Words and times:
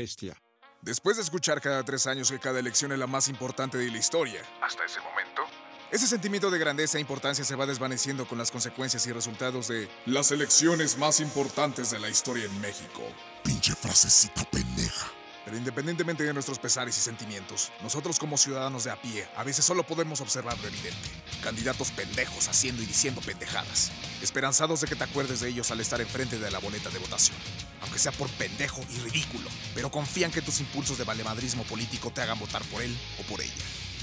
bestia. 0.00 0.34
Después 0.82 1.16
de 1.16 1.22
escuchar 1.22 1.60
cada 1.60 1.84
tres 1.84 2.06
años 2.06 2.30
que 2.30 2.38
cada 2.38 2.58
elección 2.58 2.92
es 2.92 2.98
la 2.98 3.06
más 3.06 3.28
importante 3.28 3.76
de 3.76 3.90
la 3.90 3.98
historia, 3.98 4.40
hasta 4.62 4.84
ese 4.84 5.00
momento, 5.00 5.42
ese 5.90 6.06
sentimiento 6.06 6.50
de 6.50 6.58
grandeza 6.58 6.96
e 6.96 7.00
importancia 7.02 7.44
se 7.44 7.54
va 7.54 7.66
desvaneciendo 7.66 8.26
con 8.26 8.38
las 8.38 8.50
consecuencias 8.50 9.06
y 9.06 9.12
resultados 9.12 9.68
de 9.68 9.88
las 10.06 10.30
elecciones 10.30 10.96
más 10.96 11.20
importantes 11.20 11.90
de 11.90 11.98
la 11.98 12.08
historia 12.08 12.44
en 12.46 12.60
México. 12.60 13.02
Pinche 13.44 13.74
frasecita 13.74 14.42
pendeja. 14.50 15.19
Pero 15.50 15.58
independientemente 15.58 16.22
de 16.22 16.32
nuestros 16.32 16.60
pesares 16.60 16.96
y 16.96 17.00
sentimientos, 17.00 17.72
nosotros 17.82 18.20
como 18.20 18.38
ciudadanos 18.38 18.84
de 18.84 18.92
a 18.92 19.02
pie 19.02 19.26
a 19.36 19.42
veces 19.42 19.64
solo 19.64 19.82
podemos 19.82 20.20
observar 20.20 20.56
lo 20.60 20.68
evidente. 20.68 21.10
Candidatos 21.42 21.90
pendejos 21.90 22.46
haciendo 22.46 22.84
y 22.84 22.86
diciendo 22.86 23.20
pendejadas, 23.20 23.90
esperanzados 24.22 24.80
de 24.80 24.86
que 24.86 24.94
te 24.94 25.02
acuerdes 25.02 25.40
de 25.40 25.48
ellos 25.48 25.72
al 25.72 25.80
estar 25.80 26.00
enfrente 26.00 26.38
de 26.38 26.52
la 26.52 26.60
boleta 26.60 26.88
de 26.90 27.00
votación. 27.00 27.36
Aunque 27.80 27.98
sea 27.98 28.12
por 28.12 28.30
pendejo 28.30 28.80
y 28.94 29.00
ridículo, 29.00 29.50
pero 29.74 29.90
confían 29.90 30.30
que 30.30 30.40
tus 30.40 30.60
impulsos 30.60 30.98
de 30.98 31.04
valemadrismo 31.04 31.64
político 31.64 32.12
te 32.12 32.20
hagan 32.20 32.38
votar 32.38 32.62
por 32.66 32.80
él 32.82 32.96
o 33.18 33.24
por 33.24 33.40
ella. 33.40 33.52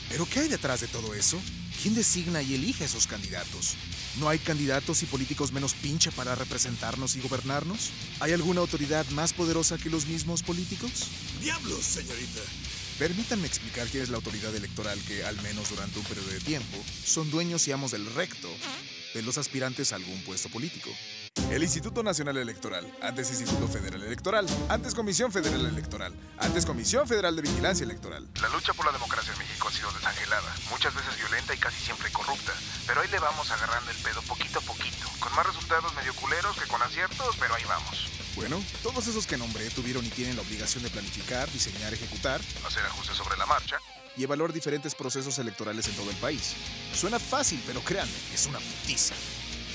¿Pero 0.09 0.27
qué 0.29 0.41
hay 0.41 0.47
detrás 0.49 0.81
de 0.81 0.87
todo 0.87 1.13
eso? 1.13 1.39
¿Quién 1.81 1.95
designa 1.95 2.41
y 2.41 2.55
elige 2.55 2.83
a 2.83 2.87
esos 2.87 3.07
candidatos? 3.07 3.77
¿No 4.19 4.29
hay 4.29 4.39
candidatos 4.39 5.03
y 5.03 5.05
políticos 5.05 5.51
menos 5.51 5.73
pinche 5.73 6.11
para 6.11 6.35
representarnos 6.35 7.15
y 7.15 7.21
gobernarnos? 7.21 7.91
¿Hay 8.19 8.31
alguna 8.33 8.61
autoridad 8.61 9.05
más 9.09 9.33
poderosa 9.33 9.77
que 9.77 9.89
los 9.89 10.07
mismos 10.07 10.41
políticos? 10.41 10.91
¡Diablos, 11.41 11.83
señorita! 11.85 12.41
Permítanme 12.97 13.45
explicar 13.45 13.87
quién 13.87 14.01
es 14.01 14.09
la 14.09 14.17
autoridad 14.17 14.55
electoral 14.55 14.99
que, 15.07 15.23
al 15.23 15.39
menos 15.43 15.69
durante 15.69 15.99
un 15.99 16.05
periodo 16.05 16.29
de 16.29 16.39
tiempo, 16.39 16.77
son 17.05 17.29
dueños 17.29 17.67
y 17.67 17.71
amos 17.71 17.91
del 17.91 18.07
recto 18.15 18.49
de 19.13 19.21
los 19.21 19.37
aspirantes 19.37 19.93
a 19.93 19.97
algún 19.97 20.19
puesto 20.23 20.49
político. 20.49 20.89
El 21.49 21.63
Instituto 21.63 22.03
Nacional 22.03 22.35
Electoral, 22.35 22.85
antes 23.01 23.29
Instituto 23.29 23.69
Federal 23.69 24.03
Electoral, 24.03 24.45
antes 24.67 24.93
Comisión 24.93 25.31
Federal 25.31 25.65
Electoral, 25.65 26.13
antes 26.39 26.65
Comisión 26.65 27.07
Federal 27.07 27.37
de 27.37 27.41
Vigilancia 27.41 27.85
Electoral. 27.85 28.27
La 28.41 28.49
lucha 28.49 28.73
por 28.73 28.85
la 28.85 28.91
democracia 28.91 29.31
en 29.31 29.39
México 29.39 29.69
ha 29.69 29.71
sido 29.71 29.89
desangelada, 29.93 30.53
muchas 30.69 30.93
veces 30.93 31.15
violenta 31.15 31.55
y 31.55 31.57
casi 31.57 31.81
siempre 31.81 32.11
corrupta, 32.11 32.51
pero 32.85 32.99
ahí 32.99 33.07
le 33.09 33.19
vamos 33.19 33.49
agarrando 33.49 33.89
el 33.89 33.97
pedo 33.97 34.21
poquito 34.23 34.59
a 34.59 34.61
poquito, 34.61 35.07
con 35.19 35.33
más 35.35 35.47
resultados 35.47 35.95
medio 35.95 36.13
culeros 36.15 36.59
que 36.59 36.67
con 36.67 36.81
aciertos, 36.81 37.37
pero 37.39 37.55
ahí 37.55 37.63
vamos. 37.63 38.09
Bueno, 38.35 38.61
todos 38.83 39.07
esos 39.07 39.25
que 39.25 39.37
nombré 39.37 39.69
tuvieron 39.69 40.05
y 40.05 40.09
tienen 40.09 40.35
la 40.35 40.41
obligación 40.41 40.83
de 40.83 40.89
planificar, 40.89 41.49
diseñar, 41.51 41.93
ejecutar, 41.93 42.41
hacer 42.67 42.85
ajustes 42.85 43.15
sobre 43.15 43.37
la 43.37 43.45
marcha 43.45 43.79
y 44.17 44.23
evaluar 44.23 44.51
diferentes 44.51 44.93
procesos 44.95 45.39
electorales 45.39 45.87
en 45.87 45.95
todo 45.95 46.09
el 46.09 46.17
país. 46.17 46.55
Suena 46.93 47.19
fácil, 47.19 47.63
pero 47.65 47.79
créanme, 47.81 48.17
es 48.33 48.45
una 48.47 48.59
putiza. 48.59 49.15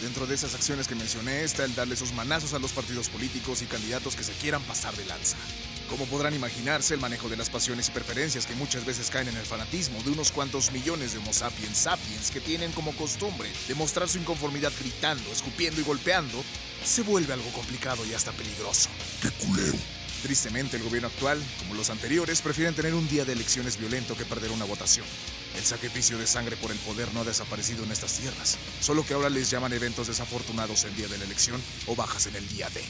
Dentro 0.03 0.27
de 0.27 0.35
esas 0.35 0.57
acciones 0.57 0.89
que 0.89 0.97
mencioné 0.97 1.45
está 1.45 1.65
el 1.65 1.77
darle 1.77 1.95
sus 1.95 2.13
manazos 2.13 2.55
a 2.55 2.59
los 2.59 2.73
partidos 2.73 3.09
políticos 3.09 3.63
y 3.63 3.67
candidatos 3.67 4.17
que 4.17 4.25
se 4.25 4.33
quieran 4.33 4.61
pasar 4.63 4.93
de 4.97 5.05
lanza. 5.05 5.37
Como 5.89 6.07
podrán 6.07 6.35
imaginarse, 6.35 6.95
el 6.95 7.01
manejo 7.01 7.29
de 7.29 7.37
las 7.37 7.51
pasiones 7.51 7.87
y 7.87 7.93
preferencias 7.93 8.45
que 8.45 8.57
muchas 8.57 8.85
veces 8.85 9.11
caen 9.11 9.29
en 9.29 9.37
el 9.37 9.47
fanatismo 9.47 10.03
de 10.03 10.11
unos 10.11 10.33
cuantos 10.33 10.73
millones 10.73 11.13
de 11.13 11.19
Homo 11.19 11.33
sapiens 11.33 11.79
sapiens 11.79 12.33
que 12.33 12.41
tienen 12.41 12.73
como 12.73 12.91
costumbre 12.97 13.49
demostrar 13.69 14.09
su 14.09 14.19
inconformidad 14.19 14.73
gritando, 14.81 15.31
escupiendo 15.31 15.81
y 15.81 15.85
golpeando, 15.85 16.43
se 16.85 17.03
vuelve 17.03 17.35
algo 17.35 17.53
complicado 17.53 18.05
y 18.05 18.13
hasta 18.13 18.33
peligroso. 18.33 18.89
¡Qué 19.21 19.31
culero! 19.31 19.79
Tristemente, 20.23 20.77
el 20.77 20.85
gobierno 20.85 21.09
actual, 21.09 21.43
como 21.59 21.75
los 21.75 21.91
anteriores, 21.91 22.41
prefieren 22.43 22.75
tener 22.75 22.95
un 22.95 23.09
día 23.09 23.25
de 23.25 23.33
elecciones 23.33 23.77
violento 23.77 24.17
que 24.17 24.25
perder 24.25 24.53
una 24.53 24.65
votación. 24.65 25.05
El 25.57 25.65
sacrificio 25.65 26.17
de 26.17 26.27
sangre 26.27 26.57
por 26.57 26.71
el 26.71 26.79
poder 26.79 27.13
no 27.13 27.21
ha 27.21 27.25
desaparecido 27.25 27.83
en 27.83 27.91
estas 27.91 28.19
tierras, 28.19 28.57
solo 28.81 29.05
que 29.05 29.15
ahora 29.15 29.31
les 29.31 29.51
llaman 29.51 29.73
eventos 29.73 30.07
desafortunados 30.07 30.85
el 30.85 30.95
día 30.95 31.09
de 31.09 31.19
la 31.19 31.25
elección 31.25 31.61
o 31.87 31.97
bajas 31.97 32.27
en 32.27 32.37
el 32.37 32.49
día 32.49 32.71
D. 32.71 32.81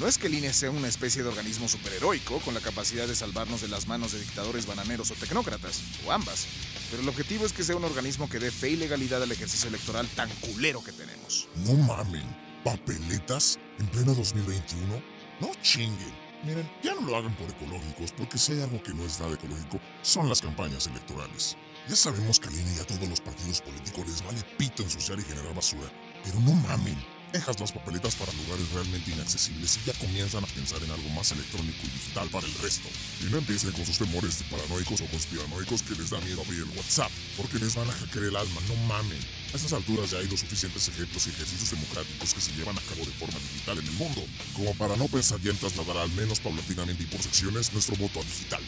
No 0.00 0.08
es 0.08 0.16
que 0.16 0.28
el 0.28 0.54
sea 0.54 0.70
una 0.70 0.88
especie 0.88 1.22
de 1.22 1.28
organismo 1.28 1.68
superheroico 1.68 2.40
con 2.40 2.54
la 2.54 2.60
capacidad 2.60 3.06
de 3.06 3.14
salvarnos 3.14 3.60
de 3.60 3.68
las 3.68 3.86
manos 3.86 4.12
de 4.12 4.20
dictadores 4.20 4.66
bananeros 4.66 5.10
o 5.10 5.14
tecnócratas, 5.14 5.82
o 6.06 6.10
ambas, 6.10 6.46
pero 6.90 7.02
el 7.02 7.08
objetivo 7.08 7.44
es 7.44 7.52
que 7.52 7.64
sea 7.64 7.76
un 7.76 7.84
organismo 7.84 8.28
que 8.28 8.38
dé 8.38 8.50
fe 8.50 8.70
y 8.70 8.76
legalidad 8.76 9.22
al 9.22 9.30
ejercicio 9.30 9.68
electoral 9.68 10.08
tan 10.16 10.30
culero 10.36 10.82
que 10.82 10.92
tenemos. 10.92 11.48
No 11.66 11.74
mamen, 11.74 12.24
papeletas 12.64 13.58
en 13.78 13.86
pleno 13.88 14.14
2021. 14.14 15.02
No 15.40 15.50
chinguen. 15.62 16.21
Miren, 16.42 16.68
ya 16.82 16.94
no 16.94 17.02
lo 17.02 17.16
hagan 17.16 17.34
por 17.36 17.48
ecológicos, 17.48 18.10
porque 18.12 18.36
si 18.36 18.52
hay 18.52 18.62
algo 18.62 18.82
que 18.82 18.92
no 18.92 19.04
es 19.04 19.20
nada 19.20 19.34
ecológico, 19.34 19.78
son 20.02 20.28
las 20.28 20.42
campañas 20.42 20.88
electorales. 20.88 21.56
Ya 21.88 21.94
sabemos 21.94 22.40
que 22.40 22.48
a 22.48 22.50
Lina 22.50 22.72
y 22.76 22.80
a 22.80 22.86
todos 22.86 23.08
los 23.08 23.20
partidos 23.20 23.60
políticos 23.60 24.06
les 24.06 24.24
vale 24.24 24.42
pito 24.58 24.82
ensuciar 24.82 25.20
y 25.20 25.22
generar 25.22 25.54
basura, 25.54 25.88
pero 26.24 26.40
no 26.40 26.52
mamen. 26.52 27.11
Dejas 27.32 27.58
las 27.60 27.72
papeletas 27.72 28.14
para 28.16 28.30
lugares 28.34 28.70
realmente 28.72 29.10
inaccesibles 29.10 29.78
y 29.78 29.86
ya 29.86 29.94
comienzan 29.94 30.44
a 30.44 30.46
pensar 30.48 30.82
en 30.82 30.90
algo 30.90 31.08
más 31.10 31.32
electrónico 31.32 31.78
y 31.82 31.88
digital 31.88 32.28
para 32.28 32.46
el 32.46 32.52
resto. 32.58 32.90
Y 33.22 33.30
no 33.30 33.38
empiecen 33.38 33.72
con 33.72 33.86
sus 33.86 33.96
temores 33.96 34.38
de 34.38 34.44
paranoicos 34.44 35.00
o 35.00 35.06
conspiranoicos 35.06 35.82
que 35.82 35.94
les 35.94 36.10
da 36.10 36.20
miedo 36.20 36.42
abrir 36.42 36.60
el 36.60 36.76
WhatsApp, 36.76 37.10
porque 37.38 37.58
les 37.58 37.74
van 37.74 37.88
a 37.88 37.92
hackear 37.92 38.24
el 38.24 38.36
alma, 38.36 38.60
no 38.68 38.76
mamen. 38.86 39.18
A 39.54 39.56
estas 39.56 39.72
alturas 39.72 40.10
ya 40.10 40.18
hay 40.18 40.28
los 40.28 40.40
suficientes 40.40 40.86
ejemplos 40.88 41.26
y 41.26 41.30
ejercicios 41.30 41.70
democráticos 41.70 42.34
que 42.34 42.40
se 42.42 42.52
llevan 42.52 42.76
a 42.76 42.82
cabo 42.82 43.00
de 43.00 43.12
forma 43.12 43.38
digital 43.38 43.78
en 43.78 43.86
el 43.86 43.92
mundo, 43.92 44.22
como 44.52 44.74
para 44.74 44.96
no 44.96 45.08
pensar 45.08 45.40
ya 45.40 45.52
en 45.52 45.56
trasladar 45.56 45.96
al 45.96 46.10
menos 46.12 46.38
paulatinamente 46.38 47.04
y 47.04 47.06
por 47.06 47.22
secciones 47.22 47.72
nuestro 47.72 47.96
voto 47.96 48.20
a 48.20 48.24
digital. 48.24 48.62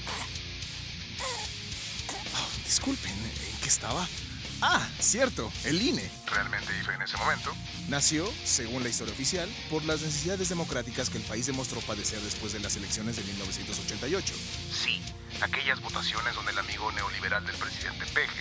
Oh, 2.32 2.64
disculpen, 2.64 3.12
¿en 3.12 3.60
qué 3.60 3.68
estaba? 3.68 4.08
Ah, 4.66 4.80
cierto, 4.98 5.52
el 5.64 5.82
INE. 5.82 6.10
Realmente 6.24 6.72
IFE 6.80 6.94
en 6.94 7.02
ese 7.02 7.18
momento. 7.18 7.54
Nació, 7.90 8.26
según 8.44 8.82
la 8.82 8.88
historia 8.88 9.12
oficial, 9.12 9.46
por 9.68 9.84
las 9.84 10.00
necesidades 10.00 10.48
democráticas 10.48 11.10
que 11.10 11.18
el 11.18 11.24
país 11.24 11.44
demostró 11.44 11.82
padecer 11.82 12.18
después 12.22 12.54
de 12.54 12.60
las 12.60 12.74
elecciones 12.74 13.16
de 13.16 13.24
1988. 13.24 14.34
Sí, 14.72 15.02
aquellas 15.42 15.82
votaciones 15.82 16.34
donde 16.34 16.52
el 16.52 16.58
amigo 16.58 16.90
neoliberal 16.92 17.44
del 17.44 17.56
presidente 17.56 18.06
Peje, 18.14 18.40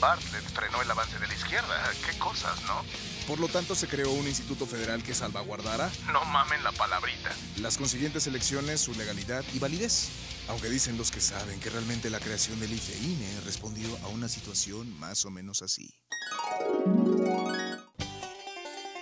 Bartlett, 0.00 0.44
frenó 0.54 0.80
el 0.82 0.90
avance 0.90 1.18
de 1.18 1.26
la 1.26 1.34
izquierda. 1.34 1.90
Qué 2.06 2.16
cosas, 2.18 2.60
¿no? 2.64 2.84
Por 3.26 3.40
lo 3.40 3.48
tanto, 3.48 3.74
se 3.74 3.86
creó 3.88 4.10
un 4.12 4.26
instituto 4.26 4.66
federal 4.66 5.02
que 5.02 5.14
salvaguardara, 5.14 5.90
No 6.12 6.24
mamen 6.26 6.62
la 6.64 6.72
palabrita. 6.72 7.30
las 7.56 7.76
consiguientes 7.76 8.26
elecciones, 8.26 8.80
su 8.80 8.94
legalidad 8.94 9.44
y 9.52 9.58
validez. 9.58 10.08
Aunque 10.48 10.70
dicen 10.70 10.96
los 10.96 11.10
que 11.10 11.20
saben 11.20 11.60
que 11.60 11.68
realmente 11.68 12.08
la 12.08 12.20
creación 12.20 12.58
del 12.58 12.72
IFE-INE 12.72 13.40
respondió 13.44 13.86
a 14.04 14.08
una 14.08 14.28
situación 14.28 14.98
más 14.98 15.24
o 15.26 15.30
menos 15.30 15.60
así. 15.60 15.94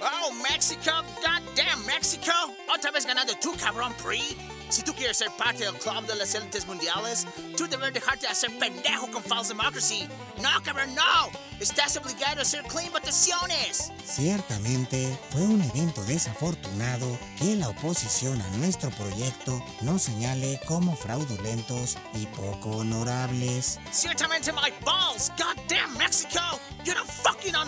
Oh, 0.00 0.32
México, 0.42 0.90
goddamn 1.22 1.86
México. 1.86 2.32
Otra 2.74 2.90
vez 2.90 3.06
ganando 3.06 3.32
tú, 3.38 3.54
cabrón 3.56 3.94
PRI. 4.02 4.36
Si 4.68 4.82
tú 4.82 4.94
quieres 4.94 5.16
ser 5.16 5.30
parte 5.32 5.64
del 5.64 5.74
club 5.74 6.06
de 6.06 6.16
las 6.16 6.34
élites 6.34 6.66
mundiales, 6.66 7.26
tú 7.56 7.68
debes 7.68 7.92
dejarte 7.92 8.26
de 8.26 8.32
hacer 8.32 8.56
pendejo 8.58 9.10
con 9.10 9.22
false 9.22 9.54
democracy. 9.54 10.08
No, 10.42 10.62
cabrón, 10.62 10.94
no. 10.94 11.30
Estás 11.60 11.96
obligado 11.96 12.40
a 12.40 12.42
hacer 12.42 12.62
clean 12.64 12.92
votaciones. 12.92 13.92
Ciertamente 14.04 15.16
fue 15.30 15.42
un 15.42 15.62
evento 15.62 16.04
desafortunado 16.04 17.18
que 17.38 17.56
la 17.56 17.68
oposición 17.68 18.40
a 18.42 18.48
nuestro 18.56 18.90
proyecto 18.90 19.64
nos 19.82 20.02
señale 20.02 20.60
como 20.66 20.96
fraudulentos 20.96 21.96
y 22.14 22.26
poco 22.26 22.78
honorables. 22.78 23.78
Ciertamente 23.92 24.52
my 24.52 24.72
balls, 24.84 25.30
goddamn 25.38 25.96
México. 25.96 26.40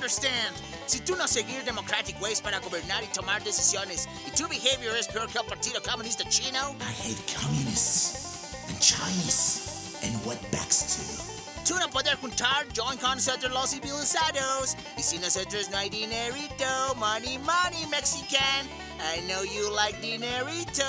You 0.08 0.14
don't 0.14 0.22
fucking 0.22 0.48
understand. 0.48 0.56
Si 0.86 1.00
tú 1.00 1.16
no 1.16 1.26
seguir 1.26 1.64
democratic 1.64 2.20
ways 2.20 2.40
para 2.40 2.60
gobernar 2.60 3.02
y 3.02 3.08
tomar 3.08 3.42
decisiones, 3.44 4.08
y 4.26 4.30
tu 4.30 4.48
behavior 4.48 4.96
es 4.96 5.06
peor 5.06 5.28
que 5.28 5.38
el 5.38 5.44
Partido 5.44 5.82
Comunista 5.82 6.24
Chino, 6.30 6.74
I 6.80 6.92
hate 6.92 7.20
communists 7.36 8.54
and 8.68 8.80
Chinese 8.80 9.98
and 10.02 10.14
wetbacks 10.24 10.96
too. 10.96 11.28
tú 11.64 11.78
no 11.78 11.88
poder 11.90 12.16
juntar, 12.16 12.66
join 12.74 12.96
con 12.96 13.16
nosotros 13.16 13.52
los 13.52 13.70
civilizados. 13.70 14.76
Y 14.96 15.02
si 15.02 15.18
nosotros 15.18 15.68
no 15.70 15.76
hay 15.76 15.90
dinerito, 15.90 16.94
money, 16.96 17.38
money, 17.38 17.84
Mexican. 17.90 18.66
I 19.14 19.20
know 19.26 19.42
you 19.44 19.70
like 19.74 20.00
dinerito. 20.00 20.84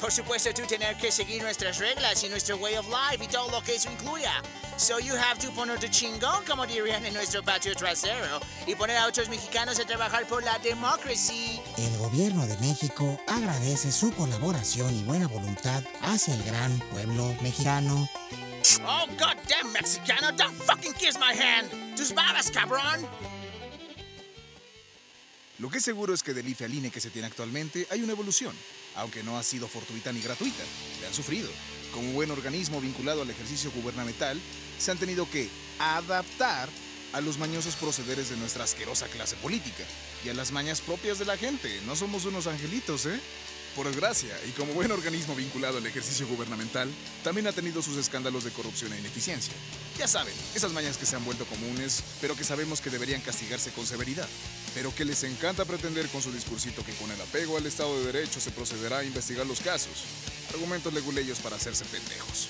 Por 0.00 0.12
supuesto, 0.12 0.52
tú 0.52 0.66
tener 0.66 0.96
que 0.96 1.10
seguir 1.10 1.42
nuestras 1.42 1.78
reglas 1.78 2.22
y 2.24 2.28
nuestro 2.28 2.56
way 2.56 2.74
of 2.76 2.86
life 2.86 3.24
y 3.24 3.28
todo 3.28 3.50
lo 3.50 3.62
que 3.62 3.76
eso 3.76 3.90
incluya. 3.90 4.42
So 4.76 4.98
you 4.98 5.14
have 5.14 5.38
to 5.38 5.50
ponerte 5.52 5.88
chingón, 5.88 6.44
como 6.46 6.66
dirían 6.66 7.06
en 7.06 7.14
nuestro 7.14 7.42
patio 7.42 7.74
trasero, 7.74 8.40
y 8.66 8.74
poner 8.74 8.96
a 8.96 9.06
otros 9.06 9.28
mexicanos 9.28 9.78
a 9.78 9.86
trabajar 9.86 10.26
por 10.26 10.42
la 10.42 10.58
democracy. 10.58 11.60
El 11.78 11.96
gobierno 11.98 12.46
de 12.46 12.56
México 12.58 13.18
agradece 13.28 13.92
su 13.92 14.12
colaboración 14.12 14.94
y 14.94 15.02
buena 15.04 15.28
voluntad 15.28 15.82
hacia 16.02 16.34
el 16.34 16.42
gran 16.42 16.78
pueblo 16.90 17.34
mexicano. 17.40 18.08
Oh, 18.86 19.06
goddamn 19.18 19.72
Mexicano, 19.72 20.32
don't 20.36 20.54
fucking 20.62 20.92
kiss 20.94 21.18
my 21.18 21.32
hand. 21.32 21.96
Tus 21.96 22.12
babas, 22.12 22.50
cabrón. 22.50 23.06
Lo 25.58 25.70
que 25.70 25.78
es 25.78 25.84
seguro 25.84 26.12
es 26.12 26.22
que 26.22 26.34
del 26.34 26.48
IFE 26.48 26.64
al 26.64 26.74
INE 26.74 26.90
que 26.90 27.00
se 27.00 27.10
tiene 27.10 27.28
actualmente 27.28 27.86
hay 27.90 28.02
una 28.02 28.12
evolución, 28.12 28.54
aunque 28.96 29.22
no 29.22 29.38
ha 29.38 29.42
sido 29.42 29.68
fortuita 29.68 30.12
ni 30.12 30.20
gratuita. 30.20 30.62
Le 31.00 31.06
han 31.06 31.14
sufrido. 31.14 31.48
Como 31.92 32.12
buen 32.12 32.30
organismo 32.30 32.80
vinculado 32.80 33.22
al 33.22 33.30
ejercicio 33.30 33.70
gubernamental, 33.70 34.40
se 34.78 34.90
han 34.90 34.98
tenido 34.98 35.28
que 35.30 35.48
adaptar 35.78 36.68
a 37.12 37.20
los 37.20 37.38
mañosos 37.38 37.76
procederes 37.76 38.30
de 38.30 38.36
nuestra 38.36 38.64
asquerosa 38.64 39.06
clase 39.06 39.36
política 39.36 39.84
y 40.24 40.30
a 40.30 40.34
las 40.34 40.50
mañas 40.50 40.80
propias 40.80 41.18
de 41.18 41.24
la 41.24 41.36
gente. 41.36 41.80
No 41.86 41.94
somos 41.94 42.24
unos 42.24 42.48
angelitos, 42.48 43.06
¿eh? 43.06 43.20
Por 43.74 43.88
desgracia, 43.88 44.30
y 44.46 44.52
como 44.52 44.72
buen 44.72 44.92
organismo 44.92 45.34
vinculado 45.34 45.78
al 45.78 45.86
ejercicio 45.86 46.28
gubernamental, 46.28 46.88
también 47.24 47.48
ha 47.48 47.52
tenido 47.52 47.82
sus 47.82 47.96
escándalos 47.96 48.44
de 48.44 48.52
corrupción 48.52 48.92
e 48.92 49.00
ineficiencia. 49.00 49.52
Ya 49.98 50.06
saben, 50.06 50.32
esas 50.54 50.72
mañas 50.72 50.96
que 50.96 51.06
se 51.06 51.16
han 51.16 51.24
vuelto 51.24 51.44
comunes, 51.46 52.04
pero 52.20 52.36
que 52.36 52.44
sabemos 52.44 52.80
que 52.80 52.90
deberían 52.90 53.20
castigarse 53.20 53.72
con 53.72 53.84
severidad. 53.84 54.28
Pero 54.74 54.94
que 54.94 55.04
les 55.04 55.24
encanta 55.24 55.64
pretender 55.64 56.08
con 56.08 56.22
su 56.22 56.30
discursito 56.30 56.84
que 56.84 56.94
con 56.94 57.10
el 57.10 57.20
apego 57.20 57.56
al 57.56 57.66
Estado 57.66 57.98
de 57.98 58.12
Derecho 58.12 58.40
se 58.40 58.52
procederá 58.52 58.98
a 58.98 59.04
investigar 59.04 59.44
los 59.44 59.60
casos. 59.60 60.04
Argumentos 60.50 60.94
leguleyos 60.94 61.40
para 61.40 61.56
hacerse 61.56 61.84
pendejos. 61.86 62.48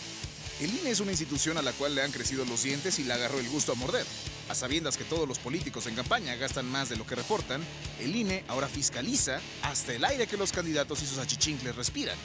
El 0.64 0.70
INE 0.70 0.92
es 0.92 1.00
una 1.00 1.10
institución 1.10 1.58
a 1.58 1.62
la 1.62 1.72
cual 1.72 1.94
le 1.94 2.00
han 2.00 2.10
crecido 2.10 2.46
los 2.46 2.62
dientes 2.62 2.98
y 2.98 3.04
le 3.04 3.12
agarró 3.12 3.38
el 3.38 3.50
gusto 3.50 3.72
a 3.72 3.74
morder. 3.74 4.06
A 4.48 4.54
sabiendas 4.54 4.96
que 4.96 5.04
todos 5.04 5.28
los 5.28 5.38
políticos 5.38 5.86
en 5.86 5.94
campaña 5.94 6.36
gastan 6.36 6.64
más 6.64 6.88
de 6.88 6.96
lo 6.96 7.06
que 7.06 7.14
reportan, 7.14 7.62
el 8.00 8.16
INE 8.16 8.46
ahora 8.48 8.66
fiscaliza 8.66 9.42
hasta 9.62 9.92
el 9.92 10.02
aire 10.06 10.26
que 10.26 10.38
los 10.38 10.52
candidatos 10.52 11.02
y 11.02 11.06
sus 11.06 11.18
achichincles 11.18 11.76
respiran. 11.76 12.16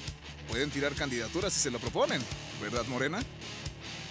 Pueden 0.48 0.72
tirar 0.72 0.94
candidaturas 0.94 1.52
si 1.52 1.60
se 1.60 1.70
lo 1.70 1.80
proponen, 1.80 2.22
¿verdad, 2.62 2.86
Morena? 2.86 3.22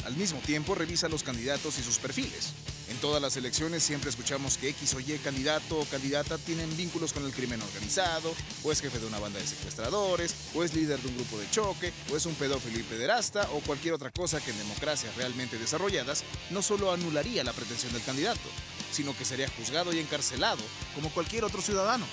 Al 0.04 0.14
mismo 0.14 0.40
tiempo, 0.40 0.74
revisa 0.74 1.08
los 1.08 1.22
candidatos 1.22 1.78
y 1.78 1.82
sus 1.82 1.96
perfiles. 1.96 2.52
En 2.98 3.02
todas 3.02 3.22
las 3.22 3.36
elecciones 3.36 3.84
siempre 3.84 4.10
escuchamos 4.10 4.58
que 4.58 4.70
X 4.70 4.94
o 4.94 4.98
Y 4.98 5.16
candidato 5.22 5.78
o 5.78 5.84
candidata 5.84 6.36
tienen 6.36 6.76
vínculos 6.76 7.12
con 7.12 7.24
el 7.24 7.30
crimen 7.30 7.62
organizado, 7.62 8.34
o 8.64 8.72
es 8.72 8.80
jefe 8.80 8.98
de 8.98 9.06
una 9.06 9.20
banda 9.20 9.38
de 9.38 9.46
secuestradores, 9.46 10.34
o 10.52 10.64
es 10.64 10.74
líder 10.74 10.98
de 10.98 11.06
un 11.06 11.14
grupo 11.14 11.38
de 11.38 11.48
choque, 11.48 11.92
o 12.10 12.16
es 12.16 12.26
un 12.26 12.34
pedófilo 12.34 12.76
y 12.76 12.82
pederasta, 12.82 13.48
o 13.52 13.60
cualquier 13.60 13.94
otra 13.94 14.10
cosa 14.10 14.40
que 14.40 14.50
en 14.50 14.58
democracias 14.58 15.14
realmente 15.14 15.60
desarrolladas 15.60 16.24
no 16.50 16.60
solo 16.60 16.90
anularía 16.90 17.44
la 17.44 17.52
pretensión 17.52 17.92
del 17.92 18.02
candidato, 18.02 18.48
sino 18.90 19.16
que 19.16 19.24
sería 19.24 19.48
juzgado 19.48 19.92
y 19.92 20.00
encarcelado 20.00 20.64
como 20.96 21.10
cualquier 21.10 21.44
otro 21.44 21.62
ciudadano. 21.62 22.04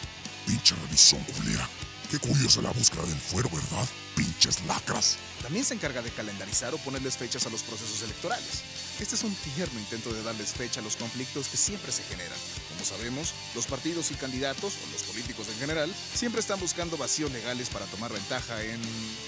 Pinche 0.46 0.76
revisión 0.76 1.24
culera. 1.24 1.68
Qué 2.16 2.30
curiosa 2.30 2.62
la 2.62 2.72
búsqueda 2.72 3.04
del 3.04 3.20
fuero, 3.20 3.50
¿verdad? 3.50 3.86
Pinches 4.16 4.64
lacras. 4.68 5.18
También 5.42 5.66
se 5.66 5.74
encarga 5.74 6.02
de 6.02 6.12
calendarizar 6.12 6.74
o 6.74 6.78
ponerles 6.78 7.18
fechas 7.18 7.46
a 7.46 7.50
los 7.50 7.62
procesos 7.64 8.02
electorales. 8.04 8.64
Este 9.02 9.16
es 9.16 9.24
un 9.24 9.36
tierno 9.36 9.78
intento 9.78 10.14
de 10.14 10.24
darles 10.24 10.54
fecha 10.54 10.80
a 10.80 10.84
los 10.84 10.96
conflictos 10.96 11.50
que 11.50 11.58
siempre 11.58 11.92
se 11.92 12.04
generan. 12.04 12.38
Como 12.70 12.86
sabemos, 12.86 13.34
los 13.54 13.66
partidos 13.66 14.12
y 14.12 14.14
candidatos, 14.14 14.76
o 14.76 14.92
los 14.94 15.04
políticos 15.04 15.48
en 15.50 15.60
general, 15.60 15.94
siempre 16.14 16.40
están 16.40 16.58
buscando 16.62 16.96
vacíos 16.96 17.32
legales 17.34 17.70
para 17.70 17.86
tomar 17.88 18.14
ventaja 18.14 18.64
en 18.64 18.80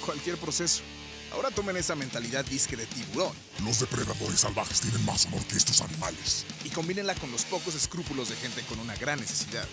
cualquier 0.06 0.38
proceso. 0.38 0.82
Ahora 1.34 1.52
tomen 1.52 1.76
esa 1.76 1.94
mentalidad 1.94 2.46
disque 2.46 2.78
de 2.78 2.86
tiburón 2.86 3.34
Los 3.66 3.82
depredadores 3.82 4.40
salvajes 4.40 4.80
tienen 4.80 5.04
más 5.04 5.26
honor 5.26 5.44
que 5.48 5.58
estos 5.58 5.82
animales. 5.82 6.46
y 6.64 6.70
combínenla 6.70 7.16
con 7.16 7.32
los 7.32 7.44
pocos 7.44 7.76
escrúpulos 7.76 8.30
de 8.30 8.38
gente 8.38 8.62
con 8.62 8.80
una 8.80 8.96
gran 8.96 9.20
necesidad. 9.20 9.68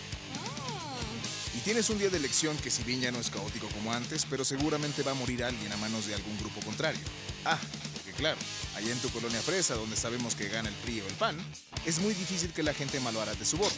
Tienes 1.64 1.88
un 1.88 1.98
día 1.98 2.10
de 2.10 2.18
elección 2.18 2.56
que 2.58 2.70
si 2.70 2.82
bien 2.82 3.00
ya 3.00 3.10
no 3.10 3.18
es 3.18 3.30
caótico 3.30 3.68
como 3.68 3.90
antes, 3.92 4.26
pero 4.28 4.44
seguramente 4.44 5.02
va 5.02 5.12
a 5.12 5.14
morir 5.14 5.42
alguien 5.42 5.72
a 5.72 5.76
manos 5.78 6.06
de 6.06 6.14
algún 6.14 6.36
grupo 6.38 6.60
contrario. 6.60 7.00
Ah, 7.46 7.58
porque 7.94 8.12
claro, 8.12 8.38
allá 8.76 8.92
en 8.92 8.98
tu 8.98 9.08
colonia 9.08 9.40
fresa, 9.40 9.74
donde 9.74 9.96
sabemos 9.96 10.34
que 10.34 10.48
gana 10.48 10.68
el 10.68 10.74
PRI 10.76 11.00
o 11.00 11.06
el 11.06 11.14
PAN, 11.14 11.38
es 11.86 12.00
muy 12.00 12.12
difícil 12.12 12.52
que 12.52 12.62
la 12.62 12.74
gente 12.74 13.00
malbarate 13.00 13.46
su 13.46 13.56
voto. 13.56 13.74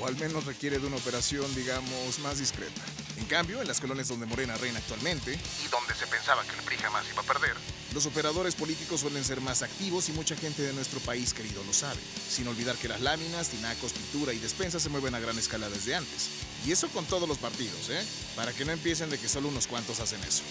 O 0.00 0.06
al 0.06 0.16
menos 0.16 0.46
requiere 0.46 0.78
de 0.78 0.86
una 0.86 0.96
operación, 0.96 1.54
digamos, 1.54 2.18
más 2.20 2.38
discreta. 2.38 2.80
En 3.18 3.26
cambio, 3.26 3.60
en 3.60 3.68
las 3.68 3.80
colonias 3.80 4.08
donde 4.08 4.24
Morena 4.26 4.56
reina 4.56 4.78
actualmente, 4.78 5.38
Y 5.64 5.68
donde 5.68 5.94
se 5.94 6.06
pensaba 6.06 6.42
que 6.44 6.56
el 6.56 6.62
PRI 6.62 6.76
jamás 6.78 7.04
iba 7.12 7.20
a 7.20 7.26
perder. 7.26 7.54
los 7.92 8.06
operadores 8.06 8.54
políticos 8.54 9.00
suelen 9.00 9.24
ser 9.24 9.40
más 9.42 9.62
activos 9.62 10.08
y 10.08 10.12
mucha 10.12 10.34
gente 10.36 10.62
de 10.62 10.72
nuestro 10.72 10.98
país 11.00 11.34
querido 11.34 11.62
lo 11.64 11.72
sabe. 11.74 12.00
Sin 12.30 12.48
olvidar 12.48 12.76
que 12.76 12.88
las 12.88 13.02
láminas, 13.02 13.50
tinacos, 13.50 13.92
pintura 13.92 14.32
y 14.32 14.38
despensas 14.38 14.82
se 14.82 14.88
mueven 14.88 15.14
a 15.14 15.20
gran 15.20 15.38
escala 15.38 15.68
desde 15.68 15.94
antes. 15.94 16.30
Y 16.64 16.72
eso 16.72 16.88
con 16.88 17.04
todos 17.04 17.28
los 17.28 17.38
partidos, 17.38 17.90
¿eh? 17.90 18.02
Para 18.36 18.52
que 18.52 18.64
no 18.64 18.72
empiecen 18.72 19.10
de 19.10 19.18
que 19.18 19.28
solo 19.28 19.48
unos 19.48 19.66
cuantos 19.66 20.00
hacen 20.00 20.22
eso. 20.24 20.42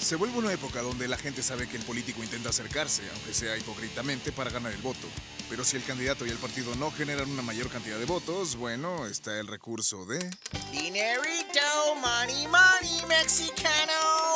Se 0.00 0.16
vuelve 0.16 0.38
una 0.38 0.52
época 0.52 0.82
donde 0.82 1.08
la 1.08 1.16
gente 1.16 1.42
sabe 1.42 1.68
que 1.68 1.76
el 1.76 1.84
político 1.84 2.22
intenta 2.22 2.50
acercarse, 2.50 3.02
aunque 3.14 3.32
sea 3.32 3.56
hipócritamente, 3.56 4.32
para 4.32 4.50
ganar 4.50 4.72
el 4.72 4.82
voto. 4.82 5.06
Pero 5.48 5.64
si 5.64 5.76
el 5.76 5.84
candidato 5.84 6.26
y 6.26 6.30
el 6.30 6.38
partido 6.38 6.74
no 6.74 6.90
generan 6.90 7.30
una 7.30 7.42
mayor 7.42 7.70
cantidad 7.70 7.98
de 7.98 8.04
votos, 8.04 8.56
bueno, 8.56 9.06
está 9.06 9.38
el 9.38 9.46
recurso 9.46 10.04
de... 10.04 10.18
Dinerito, 10.72 11.94
money, 12.00 12.48
money, 12.48 13.06
mexicano. 13.06 14.33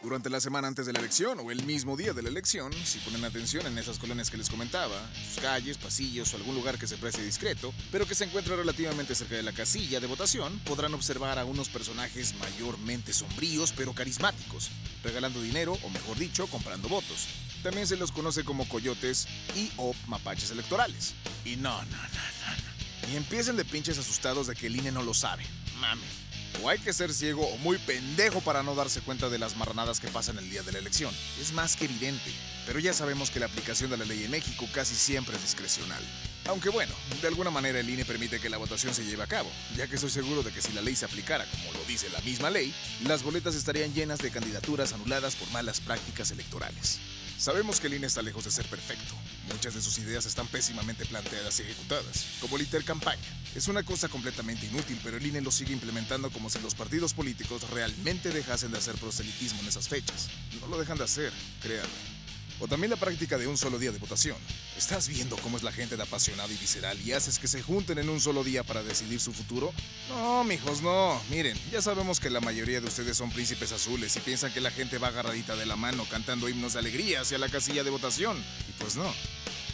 Durante 0.00 0.30
la 0.30 0.40
semana 0.40 0.68
antes 0.68 0.86
de 0.86 0.92
la 0.92 1.00
elección 1.00 1.40
o 1.40 1.50
el 1.50 1.64
mismo 1.64 1.96
día 1.96 2.12
de 2.12 2.22
la 2.22 2.28
elección, 2.28 2.72
si 2.84 3.00
ponen 3.00 3.24
atención 3.24 3.66
en 3.66 3.76
esas 3.78 3.98
colonias 3.98 4.30
que 4.30 4.36
les 4.36 4.48
comentaba, 4.48 4.94
en 5.16 5.24
sus 5.24 5.42
calles, 5.42 5.76
pasillos 5.76 6.32
o 6.32 6.36
algún 6.36 6.54
lugar 6.54 6.78
que 6.78 6.86
se 6.86 6.96
precie 6.96 7.24
discreto, 7.24 7.74
pero 7.90 8.06
que 8.06 8.14
se 8.14 8.24
encuentre 8.24 8.54
relativamente 8.54 9.16
cerca 9.16 9.34
de 9.34 9.42
la 9.42 9.52
casilla 9.52 9.98
de 9.98 10.06
votación, 10.06 10.60
podrán 10.60 10.94
observar 10.94 11.36
a 11.40 11.44
unos 11.44 11.68
personajes 11.68 12.32
mayormente 12.38 13.12
sombríos 13.12 13.72
pero 13.76 13.92
carismáticos, 13.92 14.70
regalando 15.02 15.42
dinero 15.42 15.76
o 15.82 15.90
mejor 15.90 16.16
dicho, 16.16 16.46
comprando 16.46 16.88
votos. 16.88 17.26
También 17.64 17.88
se 17.88 17.96
los 17.96 18.12
conoce 18.12 18.44
como 18.44 18.68
coyotes 18.68 19.26
y 19.56 19.72
o 19.78 19.92
mapaches 20.06 20.52
electorales. 20.52 21.14
Y 21.44 21.56
no, 21.56 21.76
no, 21.86 21.96
no, 21.96 21.96
no. 21.96 23.12
Y 23.12 23.16
empiecen 23.16 23.56
de 23.56 23.64
pinches 23.64 23.98
asustados 23.98 24.46
de 24.46 24.54
que 24.54 24.68
el 24.68 24.76
INE 24.76 24.92
no 24.92 25.02
lo 25.02 25.12
sabe. 25.12 25.44
Mamen. 25.80 26.27
O 26.62 26.68
hay 26.68 26.78
que 26.78 26.92
ser 26.92 27.12
ciego 27.12 27.46
o 27.46 27.56
muy 27.58 27.78
pendejo 27.78 28.40
para 28.40 28.62
no 28.62 28.74
darse 28.74 29.00
cuenta 29.00 29.28
de 29.28 29.38
las 29.38 29.56
marranadas 29.56 30.00
que 30.00 30.08
pasan 30.08 30.38
el 30.38 30.50
día 30.50 30.62
de 30.62 30.72
la 30.72 30.78
elección. 30.78 31.14
Es 31.40 31.52
más 31.52 31.76
que 31.76 31.84
evidente. 31.84 32.32
Pero 32.66 32.80
ya 32.80 32.92
sabemos 32.92 33.30
que 33.30 33.40
la 33.40 33.46
aplicación 33.46 33.90
de 33.90 33.96
la 33.96 34.04
ley 34.04 34.24
en 34.24 34.30
México 34.30 34.66
casi 34.74 34.94
siempre 34.94 35.36
es 35.36 35.42
discrecional. 35.42 36.02
Aunque 36.46 36.70
bueno, 36.70 36.94
de 37.20 37.28
alguna 37.28 37.50
manera 37.50 37.78
el 37.78 37.90
INE 37.90 38.04
permite 38.04 38.40
que 38.40 38.48
la 38.48 38.56
votación 38.56 38.94
se 38.94 39.04
lleve 39.04 39.22
a 39.22 39.26
cabo, 39.26 39.50
ya 39.76 39.86
que 39.86 39.96
estoy 39.96 40.10
seguro 40.10 40.42
de 40.42 40.50
que 40.50 40.62
si 40.62 40.72
la 40.72 40.80
ley 40.80 40.96
se 40.96 41.04
aplicara 41.04 41.44
como 41.44 41.72
lo 41.72 41.84
dice 41.84 42.08
la 42.10 42.20
misma 42.22 42.48
ley, 42.48 42.74
las 43.04 43.22
boletas 43.22 43.54
estarían 43.54 43.92
llenas 43.92 44.18
de 44.18 44.30
candidaturas 44.30 44.94
anuladas 44.94 45.36
por 45.36 45.50
malas 45.50 45.80
prácticas 45.80 46.30
electorales. 46.30 47.00
Sabemos 47.38 47.80
que 47.80 47.86
el 47.86 47.94
INE 47.94 48.06
está 48.06 48.22
lejos 48.22 48.44
de 48.44 48.50
ser 48.50 48.66
perfecto. 48.66 49.14
Muchas 49.52 49.74
de 49.74 49.82
sus 49.82 49.98
ideas 49.98 50.26
están 50.26 50.46
pésimamente 50.46 51.06
planteadas 51.06 51.58
y 51.58 51.62
ejecutadas, 51.62 52.26
como 52.40 52.56
la 52.56 52.64
intercampaña. 52.64 53.22
Es 53.54 53.68
una 53.68 53.82
cosa 53.82 54.08
completamente 54.08 54.66
inútil, 54.66 55.00
pero 55.02 55.16
el 55.16 55.26
INE 55.26 55.40
lo 55.40 55.50
sigue 55.50 55.72
implementando 55.72 56.30
como 56.30 56.50
si 56.50 56.58
los 56.60 56.74
partidos 56.74 57.14
políticos 57.14 57.68
realmente 57.70 58.30
dejasen 58.30 58.72
de 58.72 58.78
hacer 58.78 58.94
proselitismo 58.96 59.60
en 59.60 59.68
esas 59.68 59.88
fechas. 59.88 60.28
No 60.60 60.66
lo 60.68 60.78
dejan 60.78 60.98
de 60.98 61.04
hacer, 61.04 61.32
créanme. 61.62 62.18
O 62.60 62.66
también 62.66 62.90
la 62.90 62.96
práctica 62.96 63.38
de 63.38 63.46
un 63.46 63.56
solo 63.56 63.78
día 63.78 63.92
de 63.92 63.98
votación. 63.98 64.36
¿Estás 64.76 65.08
viendo 65.08 65.36
cómo 65.36 65.56
es 65.56 65.62
la 65.62 65.70
gente 65.70 65.96
de 65.96 66.02
apasionada 66.02 66.52
y 66.52 66.56
visceral 66.56 67.00
y 67.00 67.12
haces 67.12 67.38
que 67.38 67.46
se 67.46 67.62
junten 67.62 67.98
en 67.98 68.08
un 68.08 68.20
solo 68.20 68.42
día 68.42 68.64
para 68.64 68.82
decidir 68.82 69.20
su 69.20 69.32
futuro? 69.32 69.72
No, 70.08 70.42
mijos, 70.42 70.82
no. 70.82 71.20
Miren, 71.30 71.56
ya 71.70 71.80
sabemos 71.80 72.18
que 72.18 72.30
la 72.30 72.40
mayoría 72.40 72.80
de 72.80 72.88
ustedes 72.88 73.16
son 73.16 73.30
príncipes 73.30 73.70
azules 73.70 74.16
y 74.16 74.20
piensan 74.20 74.52
que 74.52 74.60
la 74.60 74.72
gente 74.72 74.98
va 74.98 75.08
agarradita 75.08 75.54
de 75.54 75.66
la 75.66 75.76
mano 75.76 76.04
cantando 76.10 76.48
himnos 76.48 76.72
de 76.72 76.80
alegría 76.80 77.20
hacia 77.20 77.38
la 77.38 77.48
casilla 77.48 77.84
de 77.84 77.90
votación. 77.90 78.36
Y 78.68 78.72
pues 78.80 78.96
no. 78.96 79.12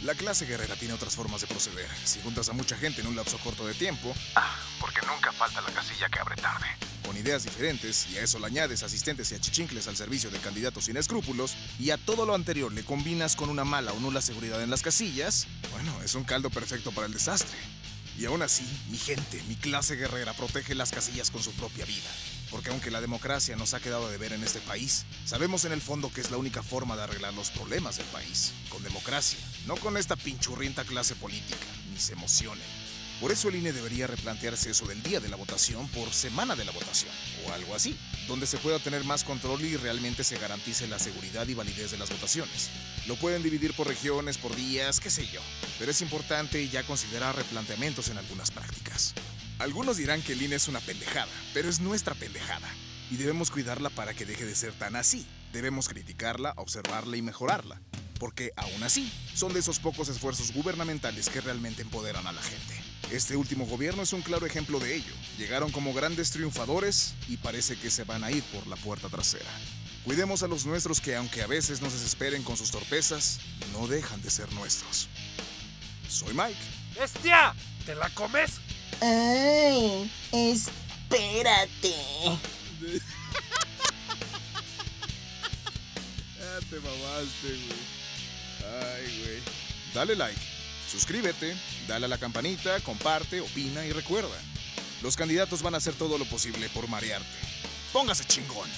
La 0.05 0.13
clase 0.13 0.45
guerrera 0.45 0.75
tiene 0.75 0.93
otras 0.93 1.15
formas 1.15 1.41
de 1.41 1.47
proceder. 1.47 1.89
Si 2.03 2.21
juntas 2.21 2.47
a 2.49 2.53
mucha 2.53 2.77
gente 2.77 3.01
en 3.01 3.07
un 3.07 3.15
lapso 3.15 3.39
corto 3.39 3.65
de 3.65 3.73
tiempo, 3.73 4.13
Ah, 4.35 4.55
porque 4.79 5.01
nunca 5.07 5.31
falta 5.31 5.61
la 5.61 5.71
casilla 5.71 6.07
que 6.09 6.19
abre 6.19 6.35
tarde. 6.35 6.67
con 7.03 7.17
ideas 7.17 7.43
diferentes, 7.43 8.07
y 8.11 8.17
a 8.17 8.21
eso 8.21 8.37
le 8.37 8.45
añades 8.45 8.83
asistentes 8.83 9.31
y 9.31 9.35
achichincles 9.35 9.87
al 9.87 9.95
servicio 9.95 10.29
de 10.29 10.37
candidatos 10.39 10.85
sin 10.85 10.97
escrúpulos, 10.97 11.55
y 11.79 11.89
a 11.89 11.97
todo 11.97 12.25
lo 12.27 12.35
anterior 12.35 12.71
le 12.71 12.83
combinas 12.83 13.35
con 13.35 13.49
una 13.49 13.63
mala 13.63 13.93
o 13.93 13.99
nula 13.99 14.21
seguridad 14.21 14.61
en 14.61 14.69
las 14.69 14.83
casillas, 14.83 15.47
bueno, 15.71 15.91
es 16.03 16.13
un 16.13 16.23
caldo 16.23 16.51
perfecto 16.51 16.91
para 16.91 17.07
el 17.07 17.13
desastre. 17.13 17.57
Y 18.17 18.25
aún 18.25 18.43
así, 18.43 18.65
mi 18.89 18.97
gente, 18.97 19.41
mi 19.47 19.55
clase 19.55 19.95
guerrera 19.95 20.33
protege 20.33 20.73
las 20.75 20.91
casillas 20.91 21.31
con 21.31 21.41
su 21.43 21.51
propia 21.53 21.85
vida. 21.85 22.09
Porque 22.55 22.69
aunque 22.69 22.89
la 22.89 23.01
democracia 23.01 23.57
nos 23.57 23.73
ha 23.73 23.81
quedado 23.81 24.09
de 24.09 24.17
ver 24.17 24.31
en 24.31 24.41
este 24.41 24.61
país, 24.61 25.05
sabemos 25.25 25.65
en 25.65 25.73
el 25.73 25.81
fondo 25.81 26.09
que 26.09 26.21
es 26.21 26.31
la 26.31 26.37
única 26.37 26.63
forma 26.63 26.95
de 26.95 27.03
arreglar 27.03 27.33
los 27.33 27.49
problemas 27.49 27.97
del 27.97 28.05
país. 28.05 28.53
Con 28.69 28.81
democracia, 28.81 29.37
no 29.67 29.75
con 29.75 29.97
esta 29.97 30.15
pinchurrienta 30.15 30.85
clase 30.85 31.15
política, 31.15 31.65
ni 31.91 31.99
se 31.99 32.13
emocionen. 32.13 32.63
Por 33.19 33.33
eso 33.33 33.49
el 33.49 33.55
INE 33.55 33.73
debería 33.73 34.07
replantearse 34.07 34.69
eso 34.71 34.87
del 34.87 35.03
día 35.03 35.19
de 35.19 35.27
la 35.27 35.35
votación 35.35 35.89
por 35.89 36.13
semana 36.13 36.55
de 36.55 36.63
la 36.63 36.71
votación, 36.71 37.11
o 37.45 37.51
algo 37.51 37.75
así, 37.75 37.97
donde 38.25 38.47
se 38.47 38.57
pueda 38.57 38.79
tener 38.79 39.03
más 39.03 39.25
control 39.25 39.61
y 39.61 39.75
realmente 39.75 40.23
se 40.23 40.37
garantice 40.37 40.87
la 40.87 40.97
seguridad 40.97 41.45
y 41.49 41.55
validez 41.55 41.91
de 41.91 41.97
las 41.97 42.09
votaciones. 42.09 42.69
Lo 43.05 43.17
pueden 43.17 43.43
dividir 43.43 43.73
por 43.73 43.87
regiones, 43.87 44.37
por 44.37 44.55
días, 44.55 45.01
qué 45.01 45.09
sé 45.09 45.27
yo, 45.27 45.41
pero 45.77 45.91
es 45.91 46.01
importante 46.01 46.69
ya 46.69 46.83
considerar 46.83 47.35
replanteamientos 47.35 48.07
en 48.07 48.17
algunas 48.17 48.49
prácticas. 48.49 49.13
Algunos 49.57 49.95
dirán 49.95 50.21
que 50.21 50.33
el 50.33 50.41
INE 50.41 50.57
es 50.57 50.67
una 50.67 50.81
pendejada, 50.81 51.31
pero 51.53 51.69
es 51.69 51.79
nuestra 51.79 52.13
pendejada, 52.13 52.67
y 53.09 53.15
debemos 53.15 53.51
cuidarla 53.51 53.89
para 53.89 54.13
que 54.13 54.25
deje 54.25 54.45
de 54.45 54.53
ser 54.53 54.73
tan 54.73 54.97
así. 54.97 55.25
Debemos 55.53 55.87
criticarla, 55.87 56.53
observarla 56.57 57.15
y 57.15 57.21
mejorarla, 57.21 57.81
porque 58.19 58.51
aún 58.57 58.83
así 58.83 59.09
son 59.33 59.53
de 59.53 59.61
esos 59.61 59.79
pocos 59.79 60.09
esfuerzos 60.09 60.51
gubernamentales 60.51 61.29
que 61.29 61.39
realmente 61.39 61.83
empoderan 61.83 62.27
a 62.27 62.33
la 62.33 62.41
gente. 62.41 62.75
Este 63.11 63.37
último 63.37 63.65
gobierno 63.65 64.03
es 64.03 64.11
un 64.11 64.23
claro 64.23 64.45
ejemplo 64.45 64.77
de 64.79 64.93
ello. 64.93 65.13
Llegaron 65.37 65.71
como 65.71 65.93
grandes 65.93 66.31
triunfadores 66.31 67.13
y 67.29 67.37
parece 67.37 67.77
que 67.77 67.89
se 67.89 68.03
van 68.03 68.25
a 68.25 68.31
ir 68.31 68.43
por 68.45 68.67
la 68.67 68.75
puerta 68.75 69.07
trasera. 69.07 69.49
Cuidemos 70.03 70.43
a 70.43 70.47
los 70.47 70.65
nuestros 70.65 70.99
que 70.99 71.15
aunque 71.15 71.41
a 71.41 71.47
veces 71.47 71.81
nos 71.81 71.93
desesperen 71.93 72.43
con 72.43 72.57
sus 72.57 72.71
torpezas, 72.71 73.39
no 73.71 73.87
dejan 73.87 74.21
de 74.21 74.29
ser 74.29 74.51
nuestros. 74.53 75.07
Soy 76.09 76.33
Mike. 76.33 76.59
¡Bestia! 76.99 77.55
¿Te 77.85 77.95
la 77.95 78.09
comes? 78.09 78.59
¡Ay! 79.01 80.11
¡Espérate! 80.31 81.93
ah, 86.41 86.59
te 86.69 86.75
mamaste, 86.79 87.47
güey. 87.47 87.79
Ay, 88.81 89.21
güey. 89.23 89.39
Dale 89.93 90.15
like, 90.15 90.39
suscríbete, 90.91 91.55
dale 91.87 92.05
a 92.05 92.09
la 92.09 92.17
campanita, 92.17 92.79
comparte, 92.81 93.41
opina 93.41 93.85
y 93.85 93.91
recuerda. 93.91 94.37
Los 95.01 95.15
candidatos 95.15 95.61
van 95.61 95.75
a 95.75 95.77
hacer 95.77 95.93
todo 95.93 96.17
lo 96.17 96.25
posible 96.25 96.67
por 96.69 96.87
marearte. 96.89 97.27
Póngase 97.93 98.25
chingón. 98.25 98.69